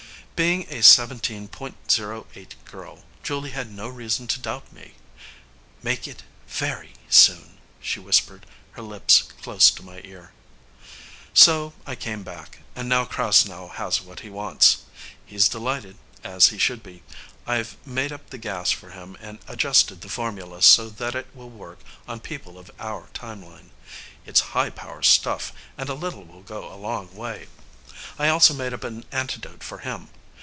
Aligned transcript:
Being 0.47 0.65
a 0.71 0.81
Seventeen 0.81 1.47
Point 1.49 1.77
Zero 1.91 2.25
Eight 2.33 2.55
girl, 2.65 3.03
Julie 3.21 3.51
had 3.51 3.71
no 3.71 3.87
reason 3.87 4.25
to 4.25 4.39
doubt 4.39 4.73
me. 4.73 4.95
"Make 5.83 6.07
it 6.07 6.23
very 6.47 6.93
soon," 7.09 7.59
she 7.79 7.99
whispered, 7.99 8.47
her 8.71 8.81
lips 8.81 9.21
close 9.21 9.69
to 9.69 9.83
my 9.83 10.01
ear. 10.03 10.31
So 11.31 11.73
I 11.85 11.93
came 11.93 12.23
back, 12.23 12.61
and 12.75 12.89
now 12.89 13.05
Krasnow 13.05 13.67
has 13.73 14.01
what 14.01 14.21
he 14.21 14.31
wants. 14.31 14.77
He's 15.23 15.47
delighted, 15.47 15.99
as 16.23 16.47
he 16.47 16.57
should 16.57 16.81
be. 16.81 17.03
I've 17.45 17.77
made 17.85 18.11
up 18.11 18.31
the 18.31 18.39
gas 18.39 18.71
for 18.71 18.89
him 18.89 19.15
and 19.21 19.37
adjusted 19.47 20.01
the 20.01 20.09
formula 20.09 20.63
so 20.63 20.89
that 20.89 21.13
it 21.13 21.27
will 21.35 21.51
work 21.51 21.81
on 22.07 22.19
people 22.19 22.57
of 22.57 22.71
our 22.79 23.09
timeline. 23.13 23.69
It's 24.25 24.39
high 24.57 24.71
power 24.71 25.03
stuff 25.03 25.53
and 25.77 25.87
a 25.87 25.93
little 25.93 26.23
will 26.23 26.41
go 26.41 26.73
a 26.73 26.81
long 26.81 27.15
way. 27.15 27.45
I 28.17 28.29
also 28.29 28.55
made 28.55 28.73
up 28.73 28.83
an 28.83 29.05
antidote 29.11 29.61
for 29.61 29.77
him. 29.77 30.09